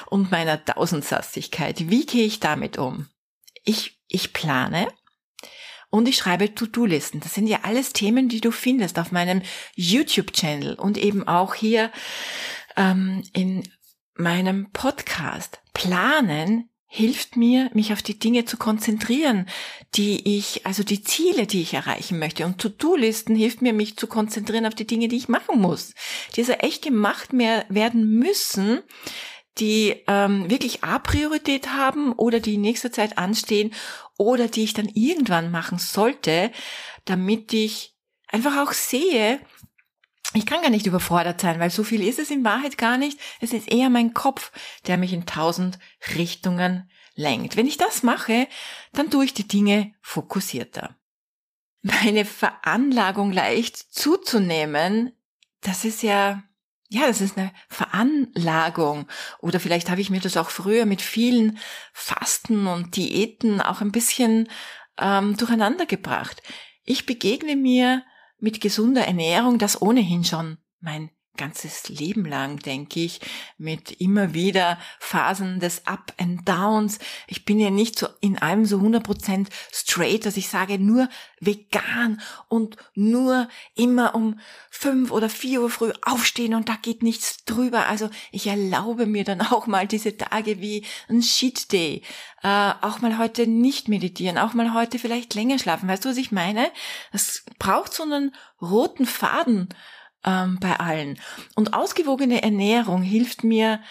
und 0.07 0.31
meiner 0.31 0.63
Tausendsassigkeit. 0.63 1.89
Wie 1.89 2.05
gehe 2.05 2.25
ich 2.25 2.39
damit 2.39 2.77
um? 2.77 3.07
Ich, 3.63 3.99
ich 4.07 4.33
plane 4.33 4.87
und 5.91 6.07
ich 6.07 6.17
schreibe 6.17 6.55
To-Do-Listen. 6.55 7.19
Das 7.19 7.35
sind 7.35 7.47
ja 7.47 7.59
alles 7.63 7.93
Themen, 7.93 8.29
die 8.29 8.41
du 8.41 8.51
findest 8.51 8.97
auf 8.97 9.11
meinem 9.11 9.43
YouTube-Channel 9.75 10.75
und 10.75 10.97
eben 10.97 11.27
auch 11.27 11.53
hier 11.53 11.91
ähm, 12.75 13.21
in 13.33 13.63
meinem 14.15 14.71
Podcast. 14.71 15.59
Planen 15.73 16.69
hilft 16.87 17.37
mir, 17.37 17.69
mich 17.73 17.93
auf 17.93 18.01
die 18.01 18.19
Dinge 18.19 18.43
zu 18.43 18.57
konzentrieren, 18.57 19.47
die 19.95 20.37
ich, 20.37 20.65
also 20.65 20.83
die 20.83 21.03
Ziele, 21.03 21.45
die 21.45 21.61
ich 21.61 21.73
erreichen 21.73 22.19
möchte. 22.19 22.45
Und 22.45 22.57
To-Do-Listen 22.59 23.35
hilft 23.35 23.61
mir, 23.61 23.71
mich 23.71 23.95
zu 23.95 24.07
konzentrieren 24.07 24.65
auf 24.65 24.75
die 24.75 24.87
Dinge, 24.87 25.07
die 25.07 25.15
ich 25.15 25.29
machen 25.29 25.61
muss, 25.61 25.93
die 26.35 26.41
also 26.41 26.53
echt 26.53 26.83
gemacht 26.83 27.31
mehr 27.31 27.65
werden 27.69 28.09
müssen, 28.09 28.81
die 29.57 30.03
ähm, 30.07 30.49
wirklich 30.49 30.83
A-Priorität 30.83 31.69
haben 31.69 32.13
oder 32.13 32.39
die 32.39 32.55
in 32.55 32.61
nächster 32.61 32.91
Zeit 32.91 33.17
anstehen 33.17 33.73
oder 34.21 34.47
die 34.47 34.63
ich 34.63 34.73
dann 34.73 34.87
irgendwann 34.87 35.49
machen 35.51 35.79
sollte, 35.79 36.51
damit 37.05 37.53
ich 37.53 37.95
einfach 38.27 38.57
auch 38.57 38.71
sehe, 38.71 39.39
ich 40.33 40.45
kann 40.45 40.61
gar 40.61 40.69
nicht 40.69 40.85
überfordert 40.85 41.41
sein, 41.41 41.59
weil 41.59 41.71
so 41.71 41.83
viel 41.83 42.03
ist 42.03 42.19
es 42.19 42.29
in 42.29 42.45
Wahrheit 42.45 42.77
gar 42.77 42.97
nicht. 42.97 43.19
Es 43.41 43.51
ist 43.51 43.69
eher 43.69 43.89
mein 43.89 44.13
Kopf, 44.13 44.51
der 44.87 44.97
mich 44.97 45.11
in 45.11 45.25
tausend 45.25 45.77
Richtungen 46.15 46.89
lenkt. 47.15 47.57
Wenn 47.57 47.67
ich 47.67 47.77
das 47.77 48.03
mache, 48.03 48.47
dann 48.93 49.09
tue 49.09 49.25
ich 49.25 49.33
die 49.33 49.47
Dinge 49.47 49.93
fokussierter. 50.01 50.95
Meine 51.81 52.23
Veranlagung 52.23 53.33
leicht 53.33 53.75
zuzunehmen, 53.75 55.11
das 55.61 55.83
ist 55.83 56.03
ja, 56.03 56.43
ja, 56.93 57.07
das 57.07 57.21
ist 57.21 57.37
eine 57.37 57.51
Veranlagung. 57.69 59.07
Oder 59.39 59.61
vielleicht 59.61 59.89
habe 59.89 60.01
ich 60.01 60.09
mir 60.09 60.19
das 60.19 60.35
auch 60.35 60.49
früher 60.49 60.85
mit 60.85 61.01
vielen 61.01 61.57
Fasten 61.93 62.67
und 62.67 62.97
Diäten 62.97 63.61
auch 63.61 63.79
ein 63.79 63.93
bisschen 63.93 64.49
ähm, 64.99 65.37
durcheinander 65.37 65.85
gebracht. 65.85 66.43
Ich 66.83 67.05
begegne 67.05 67.55
mir 67.55 68.03
mit 68.39 68.59
gesunder 68.59 69.05
Ernährung, 69.07 69.57
das 69.57 69.81
ohnehin 69.81 70.25
schon 70.25 70.57
mein 70.81 71.11
ganzes 71.37 71.89
Leben 71.89 72.25
lang, 72.25 72.59
denke 72.59 72.99
ich, 72.99 73.19
mit 73.57 73.99
immer 73.99 74.33
wieder 74.33 74.77
Phasen 74.99 75.59
des 75.59 75.87
Up 75.87 76.13
and 76.17 76.47
Downs. 76.47 76.99
Ich 77.27 77.45
bin 77.45 77.59
ja 77.59 77.69
nicht 77.69 77.97
so 77.97 78.07
in 78.19 78.37
allem 78.37 78.65
so 78.65 78.77
100% 78.77 79.47
straight, 79.71 80.25
dass 80.25 80.37
ich 80.37 80.49
sage, 80.49 80.77
nur 80.77 81.09
vegan 81.39 82.21
und 82.47 82.77
nur 82.93 83.47
immer 83.75 84.13
um 84.13 84.39
fünf 84.69 85.11
oder 85.11 85.29
vier 85.29 85.61
Uhr 85.61 85.69
früh 85.69 85.91
aufstehen 86.03 86.53
und 86.53 86.69
da 86.69 86.75
geht 86.81 87.01
nichts 87.01 87.43
drüber. 87.45 87.87
Also 87.87 88.09
ich 88.31 88.47
erlaube 88.47 89.05
mir 89.05 89.23
dann 89.23 89.41
auch 89.41 89.67
mal 89.67 89.87
diese 89.87 90.17
Tage 90.17 90.61
wie 90.61 90.85
ein 91.09 91.21
Sheet 91.21 91.71
Day, 91.71 92.03
äh, 92.43 92.73
auch 92.81 93.01
mal 93.01 93.17
heute 93.17 93.47
nicht 93.47 93.87
meditieren, 93.87 94.37
auch 94.37 94.53
mal 94.53 94.73
heute 94.73 94.99
vielleicht 94.99 95.33
länger 95.33 95.59
schlafen. 95.59 95.89
Weißt 95.89 96.05
du, 96.05 96.09
was 96.09 96.17
ich 96.17 96.31
meine? 96.31 96.71
Es 97.11 97.43
braucht 97.57 97.93
so 97.93 98.03
einen 98.03 98.35
roten 98.61 99.05
Faden 99.05 99.69
ähm, 100.25 100.57
bei 100.59 100.79
allen. 100.79 101.19
Und 101.55 101.73
ausgewogene 101.73 102.43
Ernährung 102.43 103.01
hilft 103.01 103.43
mir, 103.43 103.81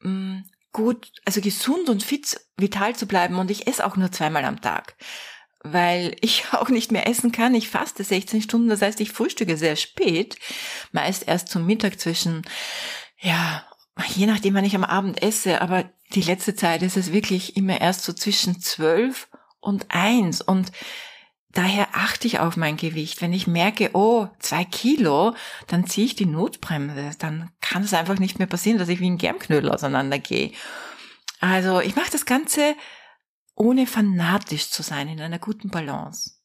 mh, 0.00 0.10
mm, 0.10 0.44
gut, 0.72 1.12
also 1.24 1.40
gesund 1.40 1.88
und 1.88 2.02
fit, 2.02 2.40
vital 2.56 2.96
zu 2.96 3.06
bleiben. 3.06 3.36
Und 3.36 3.50
ich 3.50 3.66
esse 3.66 3.84
auch 3.84 3.96
nur 3.96 4.10
zweimal 4.10 4.44
am 4.44 4.60
Tag, 4.60 4.96
weil 5.62 6.16
ich 6.20 6.44
auch 6.52 6.68
nicht 6.68 6.92
mehr 6.92 7.06
essen 7.06 7.32
kann. 7.32 7.54
Ich 7.54 7.68
faste 7.68 8.04
16 8.04 8.42
Stunden, 8.42 8.68
das 8.68 8.82
heißt, 8.82 9.00
ich 9.00 9.12
frühstücke 9.12 9.56
sehr 9.56 9.76
spät, 9.76 10.36
meist 10.92 11.28
erst 11.28 11.48
zum 11.48 11.66
Mittag 11.66 12.00
zwischen, 12.00 12.42
ja, 13.18 13.64
je 14.14 14.26
nachdem, 14.26 14.54
wann 14.54 14.64
ich 14.64 14.74
am 14.74 14.84
Abend 14.84 15.22
esse, 15.22 15.60
aber 15.60 15.90
die 16.14 16.22
letzte 16.22 16.54
Zeit 16.54 16.82
ist 16.82 16.96
es 16.96 17.12
wirklich 17.12 17.56
immer 17.56 17.80
erst 17.80 18.04
so 18.04 18.12
zwischen 18.12 18.60
zwölf 18.60 19.28
und 19.60 19.86
eins. 19.90 20.40
Und 20.40 20.72
Daher 21.52 21.88
achte 21.92 22.26
ich 22.26 22.38
auf 22.38 22.56
mein 22.56 22.76
Gewicht. 22.76 23.20
Wenn 23.20 23.32
ich 23.32 23.46
merke, 23.46 23.90
oh, 23.92 24.28
zwei 24.38 24.64
Kilo, 24.64 25.34
dann 25.66 25.86
ziehe 25.86 26.06
ich 26.06 26.16
die 26.16 26.26
Notbremse. 26.26 27.10
Dann 27.18 27.50
kann 27.60 27.82
es 27.82 27.92
einfach 27.92 28.18
nicht 28.18 28.38
mehr 28.38 28.48
passieren, 28.48 28.78
dass 28.78 28.88
ich 28.88 29.00
wie 29.00 29.10
ein 29.10 29.18
Germknödel 29.18 29.70
auseinandergehe. 29.70 30.52
Also 31.40 31.80
ich 31.80 31.94
mache 31.96 32.10
das 32.10 32.24
Ganze 32.24 32.74
ohne 33.54 33.86
fanatisch 33.86 34.70
zu 34.70 34.82
sein, 34.82 35.08
in 35.08 35.20
einer 35.20 35.38
guten 35.38 35.68
Balance 35.68 36.42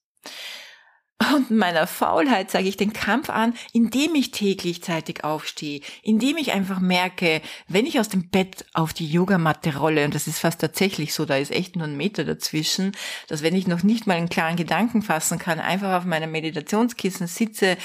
und 1.34 1.50
meiner 1.50 1.88
Faulheit 1.88 2.52
sage 2.52 2.68
ich 2.68 2.78
den 2.78 2.94
Kampf 2.94 3.30
an, 3.30 3.54
indem 3.74 4.14
ich 4.14 4.32
täglich 4.32 4.84
zeitig 4.84 5.24
aufstehe, 5.24 5.82
indem 6.04 6.38
ich 6.38 6.52
einfach 6.52 6.80
merke, 6.80 7.42
wenn 7.68 7.88
ich 7.88 8.00
aus 8.00 8.10
dem 8.10 8.30
Bett 8.30 8.66
auf 8.74 8.94
die 8.94 9.08
Yogamatte 9.08 9.78
rolle, 9.78 10.06
und 10.06 10.14
das 10.14 10.28
ist 10.28 10.40
fast 10.40 10.62
tatsächlich 10.62 11.14
so, 11.14 11.26
da 11.26 11.38
ist 11.38 11.52
echt 11.52 11.76
nur 11.76 11.86
ein 11.86 11.98
Meter 11.98 12.24
dazwischen, 12.24 12.92
dass 13.28 13.42
wenn 13.42 13.56
ich 13.56 13.68
noch 13.68 13.82
nicht 13.82 14.06
mal 14.06 14.16
einen 14.16 14.30
klaren 14.30 14.58
Gedanken 14.58 15.02
fassen 15.02 15.40
kann, 15.40 15.60
einfach 15.60 15.98
auf 15.98 16.06
meinem 16.06 16.32
Meditationskissen 16.32 17.28
sitze 17.28 17.78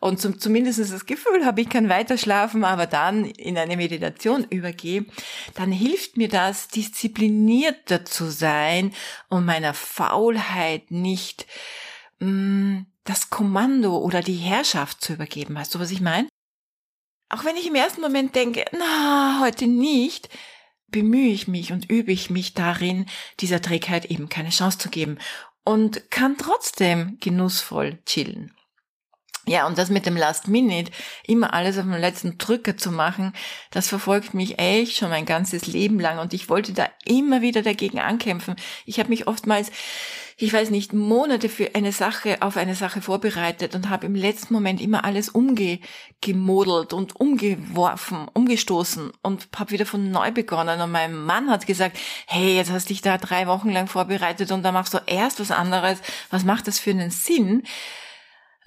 und 0.00 0.20
zum, 0.20 0.38
zumindest 0.38 0.78
das 0.78 1.06
Gefühl 1.06 1.44
habe, 1.44 1.60
ich 1.60 1.68
kann 1.68 1.90
weiter 1.90 2.16
schlafen, 2.16 2.64
aber 2.64 2.86
dann 2.86 3.26
in 3.26 3.58
eine 3.58 3.76
Meditation 3.76 4.46
übergehe, 4.48 5.04
dann 5.54 5.72
hilft 5.72 6.16
mir 6.16 6.28
das, 6.28 6.68
disziplinierter 6.68 8.06
zu 8.06 8.30
sein 8.30 8.94
und 9.28 9.44
meiner 9.44 9.74
Faulheit 9.74 10.90
nicht 10.90 11.46
Mm, 12.20 12.82
das 13.04 13.30
Kommando 13.30 13.96
oder 13.98 14.20
die 14.20 14.36
Herrschaft 14.36 15.00
zu 15.00 15.14
übergeben. 15.14 15.54
Weißt 15.54 15.74
du, 15.74 15.78
was 15.78 15.90
ich 15.90 16.00
meine? 16.00 16.28
Auch 17.30 17.44
wenn 17.44 17.56
ich 17.56 17.66
im 17.66 17.74
ersten 17.74 18.00
Moment 18.00 18.34
denke, 18.34 18.64
na, 18.72 19.40
heute 19.42 19.66
nicht, 19.66 20.28
bemühe 20.88 21.30
ich 21.30 21.46
mich 21.48 21.72
und 21.72 21.90
übe 21.90 22.12
ich 22.12 22.30
mich 22.30 22.54
darin, 22.54 23.06
dieser 23.40 23.60
Trägheit 23.60 24.06
eben 24.06 24.28
keine 24.28 24.50
Chance 24.50 24.78
zu 24.78 24.88
geben 24.88 25.18
und 25.64 26.10
kann 26.10 26.38
trotzdem 26.38 27.18
genussvoll 27.20 27.98
chillen. 28.06 28.54
Ja, 29.48 29.66
und 29.66 29.78
das 29.78 29.88
mit 29.88 30.04
dem 30.04 30.16
Last 30.16 30.48
Minute, 30.48 30.92
immer 31.26 31.54
alles 31.54 31.78
auf 31.78 31.84
dem 31.84 31.94
letzten 31.94 32.36
Drücker 32.36 32.76
zu 32.76 32.92
machen, 32.92 33.32
das 33.70 33.88
verfolgt 33.88 34.34
mich 34.34 34.58
echt 34.58 34.96
schon 34.96 35.08
mein 35.08 35.24
ganzes 35.24 35.66
Leben 35.66 35.98
lang 35.98 36.18
und 36.18 36.34
ich 36.34 36.50
wollte 36.50 36.74
da 36.74 36.86
immer 37.06 37.40
wieder 37.40 37.62
dagegen 37.62 37.98
ankämpfen. 37.98 38.56
Ich 38.84 38.98
habe 38.98 39.08
mich 39.08 39.26
oftmals, 39.26 39.70
ich 40.36 40.52
weiß 40.52 40.68
nicht, 40.70 40.92
Monate 40.92 41.48
für 41.48 41.74
eine 41.74 41.92
Sache 41.92 42.42
auf 42.42 42.58
eine 42.58 42.74
Sache 42.74 43.00
vorbereitet 43.00 43.74
und 43.74 43.88
habe 43.88 44.06
im 44.06 44.14
letzten 44.14 44.52
Moment 44.52 44.82
immer 44.82 45.04
alles 45.04 45.30
umgemodelt 45.30 46.92
und 46.92 47.18
umgeworfen, 47.18 48.28
umgestoßen 48.32 49.12
und 49.22 49.48
habe 49.56 49.70
wieder 49.70 49.86
von 49.86 50.10
neu 50.10 50.30
begonnen 50.30 50.80
und 50.80 50.90
mein 50.90 51.14
Mann 51.14 51.50
hat 51.50 51.66
gesagt, 51.66 51.98
hey, 52.26 52.54
jetzt 52.54 52.70
hast 52.70 52.90
dich 52.90 53.00
da 53.00 53.16
drei 53.16 53.46
Wochen 53.46 53.70
lang 53.70 53.86
vorbereitet 53.86 54.52
und 54.52 54.62
da 54.62 54.72
machst 54.72 54.92
du 54.92 54.98
erst 55.06 55.40
was 55.40 55.50
anderes. 55.50 56.00
Was 56.30 56.44
macht 56.44 56.68
das 56.68 56.78
für 56.78 56.90
einen 56.90 57.10
Sinn? 57.10 57.62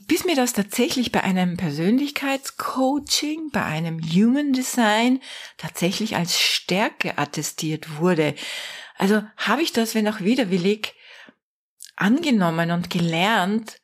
Bis 0.08 0.25
mir 0.25 0.36
das 0.36 0.53
tatsächlich 0.53 1.12
bei 1.12 1.24
einem 1.24 1.58
Persönlichkeitscoaching, 1.58 3.50
bei 3.51 3.63
einem 3.63 4.01
Human 4.01 4.53
Design 4.53 5.20
tatsächlich 5.58 6.15
als 6.15 6.39
Stärke 6.39 7.17
attestiert 7.17 7.98
wurde. 7.98 8.36
Also 8.98 9.24
habe 9.38 9.62
ich 9.62 9.74
das, 9.74 9.96
wenn 9.96 10.08
auch 10.08 10.22
widerwillig, 10.22 10.93
angenommen 11.96 12.72
und 12.72 12.89
gelernt, 12.89 13.79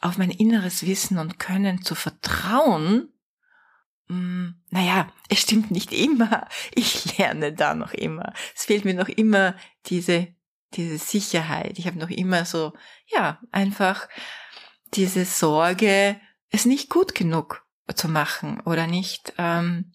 auf 0.00 0.18
mein 0.18 0.30
inneres 0.30 0.86
Wissen 0.86 1.18
und 1.18 1.38
Können 1.38 1.82
zu 1.82 1.94
vertrauen. 1.94 3.12
Hm, 4.08 4.54
naja, 4.70 5.12
es 5.28 5.40
stimmt 5.40 5.70
nicht 5.70 5.92
immer. 5.92 6.46
Ich 6.74 7.18
lerne 7.18 7.52
da 7.52 7.74
noch 7.74 7.92
immer. 7.92 8.32
Es 8.54 8.66
fehlt 8.66 8.84
mir 8.84 8.94
noch 8.94 9.08
immer 9.08 9.56
diese, 9.86 10.28
diese 10.74 10.98
Sicherheit. 10.98 11.78
Ich 11.78 11.86
habe 11.86 11.98
noch 11.98 12.10
immer 12.10 12.44
so, 12.44 12.72
ja, 13.06 13.40
einfach 13.50 14.08
diese 14.94 15.24
Sorge, 15.24 16.20
es 16.50 16.64
nicht 16.64 16.90
gut 16.90 17.14
genug 17.14 17.64
zu 17.94 18.08
machen 18.08 18.60
oder 18.60 18.86
nicht 18.86 19.32
ähm, 19.38 19.92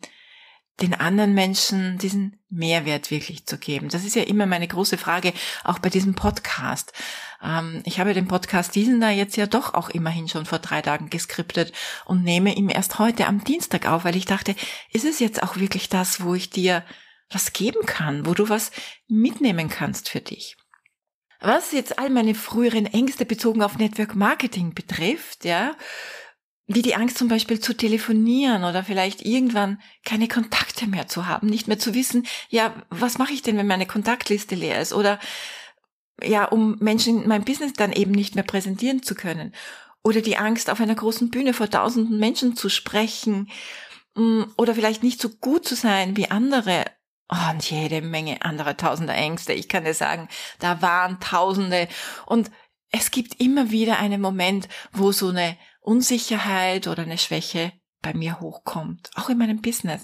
den 0.81 0.93
anderen 0.93 1.33
Menschen 1.33 1.97
diesen 1.97 2.39
Mehrwert 2.49 3.11
wirklich 3.11 3.45
zu 3.45 3.57
geben. 3.57 3.89
Das 3.89 4.03
ist 4.03 4.15
ja 4.15 4.23
immer 4.23 4.45
meine 4.45 4.67
große 4.67 4.97
Frage, 4.97 5.33
auch 5.63 5.79
bei 5.79 5.89
diesem 5.89 6.15
Podcast. 6.15 6.93
Ähm, 7.41 7.81
ich 7.85 7.99
habe 7.99 8.13
den 8.13 8.27
Podcast 8.27 8.75
diesen 8.75 8.99
da 8.99 9.09
jetzt 9.09 9.37
ja 9.37 9.45
doch 9.45 9.73
auch 9.73 9.89
immerhin 9.89 10.27
schon 10.27 10.45
vor 10.45 10.59
drei 10.59 10.81
Tagen 10.81 11.09
geskriptet 11.09 11.71
und 12.05 12.23
nehme 12.23 12.55
ihn 12.55 12.69
erst 12.69 12.99
heute 12.99 13.27
am 13.27 13.43
Dienstag 13.43 13.87
auf, 13.87 14.05
weil 14.05 14.15
ich 14.15 14.25
dachte, 14.25 14.55
ist 14.91 15.05
es 15.05 15.19
jetzt 15.19 15.43
auch 15.43 15.57
wirklich 15.57 15.89
das, 15.89 16.23
wo 16.23 16.33
ich 16.33 16.49
dir 16.49 16.83
was 17.29 17.53
geben 17.53 17.85
kann, 17.85 18.25
wo 18.25 18.33
du 18.33 18.49
was 18.49 18.71
mitnehmen 19.07 19.69
kannst 19.69 20.09
für 20.09 20.21
dich? 20.21 20.57
Was 21.41 21.71
jetzt 21.71 21.97
all 21.97 22.11
meine 22.11 22.35
früheren 22.35 22.85
Ängste 22.85 23.25
bezogen 23.25 23.63
auf 23.63 23.79
Network 23.79 24.15
Marketing 24.15 24.75
betrifft, 24.75 25.43
ja, 25.43 25.75
wie 26.67 26.83
die 26.83 26.95
Angst 26.95 27.17
zum 27.17 27.27
Beispiel 27.27 27.59
zu 27.59 27.75
telefonieren 27.75 28.63
oder 28.63 28.83
vielleicht 28.83 29.25
irgendwann 29.25 29.81
keine 30.05 30.27
Kontakte 30.27 30.87
mehr 30.87 31.07
zu 31.07 31.25
haben, 31.25 31.47
nicht 31.47 31.67
mehr 31.67 31.79
zu 31.79 31.95
wissen, 31.95 32.27
ja, 32.49 32.75
was 32.89 33.17
mache 33.17 33.33
ich 33.33 33.41
denn, 33.41 33.57
wenn 33.57 33.67
meine 33.67 33.87
Kontaktliste 33.87 34.53
leer 34.53 34.81
ist? 34.81 34.93
Oder 34.93 35.19
ja, 36.23 36.45
um 36.45 36.77
Menschen 36.79 37.27
mein 37.27 37.43
Business 37.43 37.73
dann 37.73 37.91
eben 37.91 38.11
nicht 38.11 38.35
mehr 38.35 38.43
präsentieren 38.43 39.01
zu 39.01 39.15
können. 39.15 39.53
Oder 40.03 40.21
die 40.21 40.37
Angst 40.37 40.69
auf 40.69 40.79
einer 40.79 40.95
großen 40.95 41.31
Bühne 41.31 41.55
vor 41.55 41.69
tausenden 41.69 42.19
Menschen 42.19 42.55
zu 42.55 42.69
sprechen 42.69 43.49
mm, 44.15 44.43
oder 44.57 44.75
vielleicht 44.75 45.01
nicht 45.01 45.19
so 45.19 45.29
gut 45.29 45.67
zu 45.67 45.73
sein 45.73 46.15
wie 46.17 46.29
andere 46.29 46.85
und 47.31 47.69
jede 47.69 48.01
Menge 48.01 48.41
anderer 48.41 48.75
tausender 48.75 49.15
Ängste. 49.15 49.53
Ich 49.53 49.69
kann 49.69 49.85
dir 49.85 49.93
sagen, 49.93 50.27
da 50.59 50.81
waren 50.81 51.19
tausende. 51.19 51.87
Und 52.25 52.51
es 52.91 53.11
gibt 53.11 53.39
immer 53.39 53.71
wieder 53.71 53.99
einen 53.99 54.21
Moment, 54.21 54.67
wo 54.91 55.11
so 55.11 55.29
eine 55.29 55.57
Unsicherheit 55.79 56.87
oder 56.87 57.03
eine 57.03 57.17
Schwäche 57.17 57.71
bei 58.01 58.13
mir 58.13 58.41
hochkommt. 58.41 59.11
Auch 59.15 59.29
in 59.29 59.37
meinem 59.37 59.61
Business. 59.61 60.03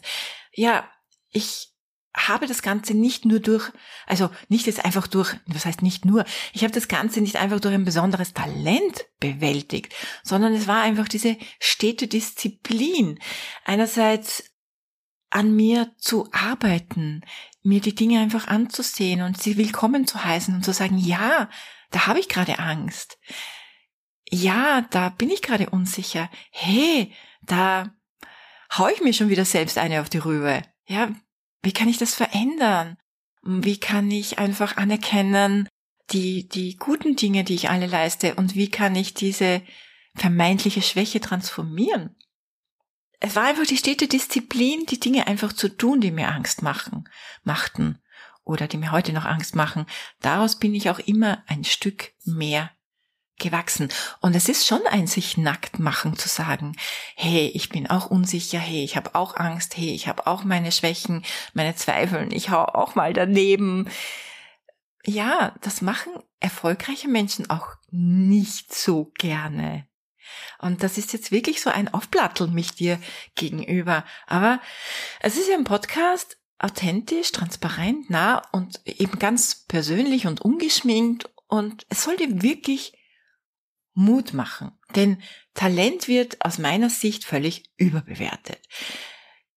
Ja, 0.54 0.90
ich 1.30 1.74
habe 2.16 2.48
das 2.48 2.62
Ganze 2.62 2.94
nicht 2.94 3.26
nur 3.26 3.40
durch, 3.40 3.72
also 4.08 4.30
nicht 4.48 4.66
jetzt 4.66 4.84
einfach 4.84 5.06
durch, 5.06 5.36
was 5.46 5.66
heißt 5.66 5.84
nicht 5.84 6.06
nur, 6.06 6.26
ich 6.54 6.64
habe 6.64 6.74
das 6.74 6.88
Ganze 6.88 7.22
nicht 7.22 7.36
einfach 7.36 7.60
durch 7.60 7.76
ein 7.76 7.86
besonderes 7.86 8.34
Talent 8.34 9.06
bewältigt, 9.20 9.94
sondern 10.24 10.54
es 10.54 10.66
war 10.66 10.82
einfach 10.82 11.08
diese 11.08 11.38
stete 11.60 12.08
Disziplin. 12.08 13.20
Einerseits 13.66 14.46
an 15.30 15.56
mir 15.56 15.92
zu 15.98 16.30
arbeiten, 16.32 17.22
mir 17.64 17.82
die 17.82 17.96
Dinge 17.96 18.20
einfach 18.20 18.48
anzusehen 18.48 19.22
und 19.22 19.42
sie 19.42 19.58
willkommen 19.58 20.08
zu 20.08 20.24
heißen 20.24 20.54
und 20.56 20.64
zu 20.64 20.74
sagen, 20.74 20.98
ja, 20.98 21.50
da 21.92 22.08
habe 22.08 22.20
ich 22.20 22.30
gerade 22.30 22.60
Angst. 22.60 23.18
Ja, 24.30 24.82
da 24.90 25.10
bin 25.10 25.30
ich 25.30 25.42
gerade 25.42 25.70
unsicher. 25.70 26.30
Hey, 26.52 27.14
da 27.42 27.94
hau 28.78 28.88
ich 28.88 29.02
mir 29.02 29.14
schon 29.14 29.30
wieder 29.30 29.46
selbst 29.46 29.78
eine 29.78 30.02
auf 30.02 30.10
die 30.10 30.18
Rübe. 30.18 30.62
Ja, 30.86 31.12
wie 31.62 31.72
kann 31.72 31.90
ich 31.90 31.98
das 31.98 32.14
verändern? 32.14 32.98
Wie 33.44 33.80
kann 33.80 34.12
ich 34.12 34.40
einfach 34.40 34.78
anerkennen, 34.78 35.70
die, 36.12 36.48
die 36.48 36.78
guten 36.78 37.16
Dinge, 37.16 37.44
die 37.44 37.56
ich 37.56 37.70
alle 37.70 37.88
leiste 37.88 38.36
und 38.36 38.56
wie 38.56 38.70
kann 38.70 38.96
ich 38.96 39.14
diese 39.14 39.62
vermeintliche 40.16 40.82
Schwäche 40.82 41.20
transformieren? 41.20 42.16
Es 43.20 43.36
war 43.36 43.46
einfach 43.46 43.66
die 43.66 43.78
stete 43.78 44.08
Disziplin, 44.08 44.86
die 44.86 45.00
Dinge 45.00 45.28
einfach 45.28 45.54
zu 45.54 45.70
tun, 45.70 46.02
die 46.02 46.12
mir 46.12 46.30
Angst 46.30 46.62
machen, 46.62 47.10
machten 47.44 48.00
oder 48.44 48.68
die 48.68 48.78
mir 48.78 48.92
heute 48.92 49.12
noch 49.12 49.26
Angst 49.26 49.56
machen. 49.56 49.86
Daraus 50.22 50.58
bin 50.58 50.76
ich 50.76 50.90
auch 50.90 51.00
immer 51.00 51.44
ein 51.48 51.64
Stück 51.64 52.14
mehr 52.24 52.72
gewachsen. 53.40 53.90
Und 54.20 54.36
es 54.36 54.50
ist 54.50 54.66
schon 54.66 54.82
ein 54.90 55.08
sich 55.08 55.38
nackt 55.38 55.80
machen 55.80 56.16
zu 56.16 56.28
sagen, 56.28 56.76
hey, 57.16 57.52
ich 57.54 57.70
bin 57.70 57.88
auch 57.88 58.10
unsicher, 58.10 58.60
hey, 58.60 58.84
ich 58.84 58.96
habe 58.96 59.16
auch 59.16 59.36
Angst, 59.36 59.78
hey, 59.78 59.94
ich 59.94 60.08
habe 60.08 60.28
auch 60.28 60.44
meine 60.44 60.72
Schwächen, 60.72 61.24
meine 61.54 61.76
Zweifel, 61.76 62.34
ich 62.34 62.50
hau 62.50 62.64
auch 62.64 62.96
mal 62.96 63.14
daneben. 63.14 63.90
Ja, 65.06 65.56
das 65.62 65.82
machen 65.82 66.12
erfolgreiche 66.40 67.08
Menschen 67.08 67.50
auch 67.50 67.76
nicht 67.90 68.74
so 68.74 69.12
gerne. 69.18 69.88
Und 70.60 70.84
das 70.84 70.98
ist 70.98 71.14
jetzt 71.14 71.32
wirklich 71.32 71.62
so 71.62 71.70
ein 71.70 71.94
Aufplatteln 71.94 72.54
mich 72.54 72.72
dir 72.72 73.00
gegenüber. 73.36 74.04
Aber 74.26 74.60
es 75.20 75.38
ist 75.38 75.50
ja 75.50 75.56
ein 75.56 75.64
Podcast, 75.64 76.38
authentisch, 76.60 77.32
transparent, 77.32 78.10
nah 78.10 78.42
und 78.52 78.82
eben 78.86 79.20
ganz 79.20 79.66
persönlich 79.68 80.28
und 80.28 80.42
ungeschminkt. 80.42 81.30
Und 81.48 81.86
es 81.90 82.04
soll 82.04 82.18
dir 82.18 82.42
wirklich 82.42 82.94
Mut 83.94 84.34
machen. 84.34 84.72
Denn 84.96 85.22
Talent 85.54 86.08
wird 86.08 86.44
aus 86.46 86.60
meiner 86.60 86.90
Sicht 86.90 87.26
völlig 87.26 87.64
überbewertet. 87.78 88.60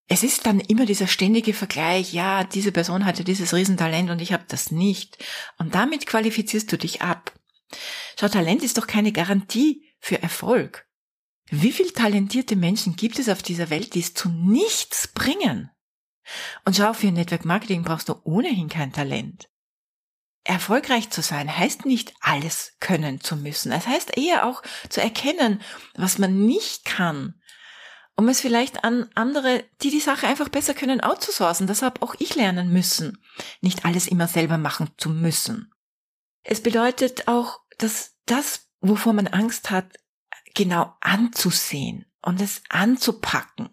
Es 0.07 0.23
ist 0.23 0.45
dann 0.45 0.59
immer 0.59 0.85
dieser 0.85 1.07
ständige 1.07 1.53
Vergleich, 1.53 2.11
ja, 2.11 2.43
diese 2.43 2.71
Person 2.71 3.05
hatte 3.05 3.23
dieses 3.23 3.53
Riesentalent 3.53 4.09
und 4.09 4.21
ich 4.21 4.33
habe 4.33 4.43
das 4.47 4.71
nicht. 4.71 5.23
Und 5.57 5.73
damit 5.73 6.05
qualifizierst 6.05 6.69
du 6.71 6.77
dich 6.77 7.01
ab. 7.01 7.31
Schau, 8.19 8.27
Talent 8.27 8.63
ist 8.63 8.77
doch 8.77 8.87
keine 8.87 9.13
Garantie 9.13 9.85
für 10.01 10.21
Erfolg. 10.21 10.85
Wie 11.49 11.71
viel 11.71 11.91
talentierte 11.91 12.55
Menschen 12.55 12.95
gibt 12.95 13.19
es 13.19 13.29
auf 13.29 13.43
dieser 13.43 13.69
Welt, 13.69 13.93
die 13.95 13.99
es 13.99 14.13
zu 14.13 14.29
nichts 14.29 15.07
bringen? 15.07 15.69
Und 16.65 16.75
schau, 16.75 16.93
für 16.93 17.11
Network 17.11 17.45
Marketing 17.45 17.83
brauchst 17.83 18.09
du 18.09 18.15
ohnehin 18.23 18.69
kein 18.69 18.93
Talent. 18.93 19.49
Erfolgreich 20.43 21.09
zu 21.09 21.21
sein 21.21 21.55
heißt 21.55 21.85
nicht 21.85 22.13
alles 22.19 22.73
können 22.79 23.21
zu 23.21 23.35
müssen. 23.35 23.71
Es 23.71 23.85
heißt 23.85 24.17
eher 24.17 24.47
auch 24.47 24.63
zu 24.89 25.01
erkennen, 25.01 25.61
was 25.95 26.17
man 26.17 26.45
nicht 26.45 26.83
kann, 26.83 27.39
um 28.15 28.27
es 28.27 28.41
vielleicht 28.41 28.83
an 28.83 29.09
andere, 29.13 29.63
die 29.81 29.91
die 29.91 29.99
Sache 29.99 30.27
einfach 30.27 30.49
besser 30.49 30.73
können, 30.73 31.01
outzusourcen. 31.01 31.67
Das 31.67 31.81
habe 31.81 32.01
auch 32.01 32.15
ich 32.17 32.35
lernen 32.35 32.71
müssen, 32.71 33.23
nicht 33.61 33.85
alles 33.85 34.07
immer 34.07 34.27
selber 34.27 34.57
machen 34.57 34.91
zu 34.97 35.09
müssen. 35.09 35.73
Es 36.43 36.61
bedeutet 36.61 37.27
auch, 37.27 37.59
dass 37.77 38.15
das, 38.25 38.70
wovor 38.81 39.13
man 39.13 39.27
Angst 39.27 39.69
hat, 39.71 39.97
genau 40.53 40.93
anzusehen 40.99 42.05
und 42.21 42.41
es 42.41 42.61
anzupacken 42.69 43.69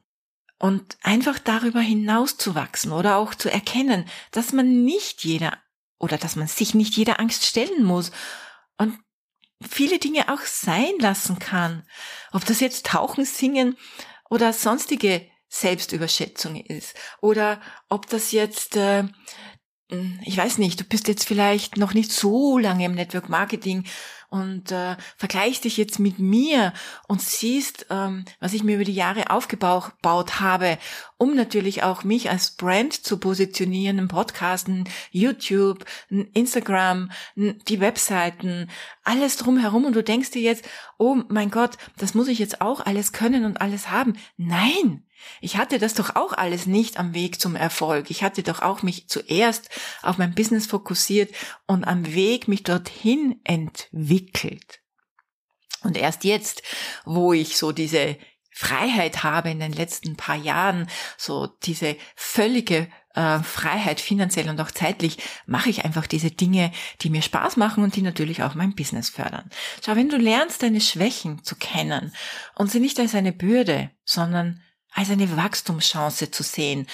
und 0.58 0.96
einfach 1.02 1.38
darüber 1.38 1.80
hinauszuwachsen 1.80 2.92
oder 2.92 3.16
auch 3.16 3.34
zu 3.34 3.50
erkennen, 3.50 4.08
dass 4.30 4.52
man 4.52 4.84
nicht 4.84 5.24
jeder 5.24 5.58
oder 5.98 6.18
dass 6.18 6.36
man 6.36 6.46
sich 6.46 6.74
nicht 6.74 6.96
jeder 6.96 7.20
Angst 7.20 7.44
stellen 7.44 7.84
muss 7.84 8.12
und 8.76 8.98
viele 9.68 9.98
Dinge 9.98 10.32
auch 10.32 10.42
sein 10.42 10.94
lassen 11.00 11.38
kann. 11.38 11.84
Ob 12.32 12.44
das 12.44 12.60
jetzt 12.60 12.86
Tauchen, 12.86 13.24
Singen 13.24 13.76
oder 14.30 14.52
sonstige 14.52 15.28
Selbstüberschätzung 15.48 16.56
ist 16.56 16.94
oder 17.20 17.60
ob 17.88 18.06
das 18.08 18.32
jetzt 18.32 18.76
äh, 18.76 19.04
ich 20.24 20.36
weiß 20.36 20.58
nicht, 20.58 20.78
du 20.80 20.84
bist 20.84 21.08
jetzt 21.08 21.26
vielleicht 21.26 21.78
noch 21.78 21.94
nicht 21.94 22.12
so 22.12 22.58
lange 22.58 22.84
im 22.84 22.94
Network 22.94 23.30
Marketing 23.30 23.84
und 24.28 24.70
äh, 24.70 24.96
vergleichst 25.16 25.64
dich 25.64 25.78
jetzt 25.78 25.98
mit 25.98 26.18
mir 26.18 26.74
und 27.06 27.22
siehst, 27.22 27.86
ähm, 27.88 28.26
was 28.40 28.52
ich 28.52 28.62
mir 28.62 28.74
über 28.74 28.84
die 28.84 28.92
Jahre 28.92 29.30
aufgebaut 29.30 30.40
habe, 30.40 30.76
um 31.16 31.34
natürlich 31.34 31.82
auch 31.82 32.04
mich 32.04 32.28
als 32.28 32.50
Brand 32.50 32.92
zu 32.92 33.18
positionieren, 33.18 33.98
im 33.98 34.08
Podcasten, 34.08 34.86
YouTube, 35.10 35.86
Instagram, 36.10 37.10
die 37.34 37.80
Webseiten, 37.80 38.68
alles 39.04 39.38
drumherum 39.38 39.86
und 39.86 39.96
du 39.96 40.02
denkst 40.02 40.32
dir 40.32 40.42
jetzt, 40.42 40.68
oh 40.98 41.22
mein 41.28 41.50
Gott, 41.50 41.78
das 41.96 42.12
muss 42.12 42.28
ich 42.28 42.38
jetzt 42.38 42.60
auch 42.60 42.84
alles 42.84 43.12
können 43.12 43.46
und 43.46 43.62
alles 43.62 43.90
haben. 43.90 44.18
Nein! 44.36 45.04
Ich 45.40 45.56
hatte 45.56 45.78
das 45.78 45.94
doch 45.94 46.16
auch 46.16 46.32
alles 46.32 46.66
nicht 46.66 46.98
am 46.98 47.14
Weg 47.14 47.40
zum 47.40 47.56
Erfolg. 47.56 48.10
Ich 48.10 48.22
hatte 48.22 48.42
doch 48.42 48.60
auch 48.62 48.82
mich 48.82 49.08
zuerst 49.08 49.68
auf 50.02 50.18
mein 50.18 50.34
Business 50.34 50.66
fokussiert 50.66 51.32
und 51.66 51.84
am 51.84 52.14
Weg 52.14 52.48
mich 52.48 52.62
dorthin 52.62 53.40
entwickelt. 53.44 54.80
Und 55.82 55.96
erst 55.96 56.24
jetzt, 56.24 56.62
wo 57.04 57.32
ich 57.32 57.56
so 57.56 57.72
diese 57.72 58.16
Freiheit 58.50 59.22
habe 59.22 59.50
in 59.50 59.60
den 59.60 59.72
letzten 59.72 60.16
paar 60.16 60.34
Jahren, 60.34 60.88
so 61.16 61.46
diese 61.46 61.96
völlige 62.16 62.88
äh, 63.14 63.38
Freiheit 63.38 64.00
finanziell 64.00 64.48
und 64.48 64.60
auch 64.60 64.72
zeitlich, 64.72 65.18
mache 65.46 65.70
ich 65.70 65.84
einfach 65.84 66.08
diese 66.08 66.32
Dinge, 66.32 66.72
die 67.00 67.10
mir 67.10 67.22
Spaß 67.22 67.56
machen 67.56 67.84
und 67.84 67.94
die 67.94 68.02
natürlich 68.02 68.42
auch 68.42 68.56
mein 68.56 68.74
Business 68.74 69.10
fördern. 69.10 69.48
Schau, 69.84 69.94
wenn 69.94 70.08
du 70.08 70.16
lernst, 70.16 70.62
deine 70.62 70.80
Schwächen 70.80 71.44
zu 71.44 71.54
kennen 71.54 72.12
und 72.56 72.70
sie 72.70 72.80
nicht 72.80 72.98
als 72.98 73.14
eine 73.14 73.32
Bürde, 73.32 73.90
sondern 74.04 74.60
als 74.94 75.10
eine 75.10 75.36
Wachstumschance 75.36 76.30
zu 76.30 76.42
sehen 76.42 76.86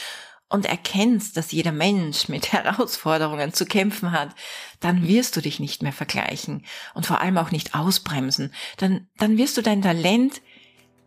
und 0.49 0.67
erkennst, 0.67 1.37
dass 1.37 1.53
jeder 1.53 1.73
Mensch 1.73 2.29
mit 2.29 2.53
Herausforderungen 2.53 3.53
zu 3.53 3.67
kämpfen 3.67 4.13
hat, 4.13 4.31
dann 4.81 5.09
wirst 5.09 5.37
du 5.37 5.41
dich 5.41 5.61
nicht 5.61 5.83
mehr 5.83 5.93
vergleichen 5.93 6.65
und 6.95 7.07
vor 7.07 7.21
allem 7.21 7.39
auch 7.39 7.51
nicht 7.51 7.75
ausbremsen. 7.75 8.53
Dann, 8.77 9.09
dann 9.19 9.39
wirst 9.39 9.57
du 9.57 9.63
dein 9.63 9.83
Talent 9.83 10.43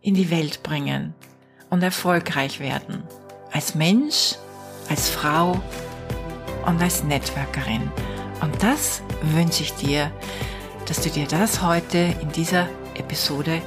in 0.00 0.14
die 0.14 0.30
Welt 0.30 0.62
bringen 0.62 1.14
und 1.70 1.82
erfolgreich 1.82 2.60
werden. 2.60 3.02
Als 3.52 3.74
Mensch, 3.74 4.34
als 4.88 5.08
Frau 5.08 5.60
und 6.66 6.80
als 6.82 7.02
Networkerin. 7.04 7.90
Und 8.40 8.62
das 8.62 9.02
wünsche 9.22 9.62
ich 9.62 9.72
dir, 9.74 10.12
dass 10.86 11.00
du 11.00 11.10
dir 11.10 11.26
das 11.26 11.62
heute 11.62 12.14
in 12.20 12.30
dieser 12.32 12.68
Episode 12.94 13.62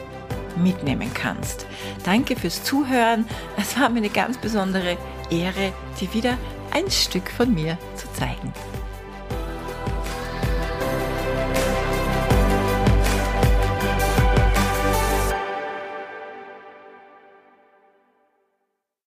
mitnehmen 0.57 1.11
kannst. 1.13 1.65
Danke 2.03 2.35
fürs 2.35 2.63
Zuhören. 2.63 3.25
Es 3.57 3.79
war 3.79 3.89
mir 3.89 3.97
eine 3.97 4.09
ganz 4.09 4.37
besondere 4.37 4.97
Ehre, 5.29 5.73
dir 5.99 6.13
wieder 6.13 6.37
ein 6.71 6.89
Stück 6.89 7.29
von 7.29 7.53
mir 7.53 7.77
zu 7.95 8.11
zeigen. 8.13 8.53